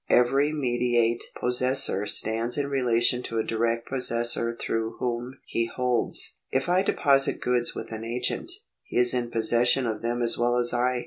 Every 0.09 0.51
mediate 0.51 1.21
possessor 1.39 2.07
stands 2.07 2.57
in 2.57 2.69
relation 2.71 3.21
to 3.21 3.37
a 3.37 3.43
direct 3.43 3.87
possessor 3.87 4.57
through 4.59 4.95
whom 4.97 5.37
he 5.45 5.65
holds. 5.67 6.39
If 6.49 6.67
I 6.67 6.81
deposit 6.81 7.39
goods 7.39 7.75
with 7.75 7.91
an 7.91 8.03
agent, 8.03 8.51
he 8.81 8.97
is 8.97 9.13
in 9.13 9.29
possession 9.29 9.85
of 9.85 10.01
them 10.01 10.23
as 10.23 10.39
well 10.39 10.57
as 10.57 10.73
I. 10.73 10.99